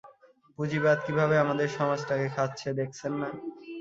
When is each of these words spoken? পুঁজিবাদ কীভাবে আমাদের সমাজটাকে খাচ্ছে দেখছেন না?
পুঁজিবাদ 0.59 0.97
কীভাবে 1.05 1.35
আমাদের 1.39 1.67
সমাজটাকে 1.77 2.27
খাচ্ছে 2.35 2.67
দেখছেন 2.79 3.13
না? 3.21 3.29